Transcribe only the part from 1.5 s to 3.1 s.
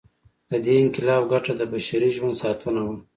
د بشري ژوند ساتنه وه.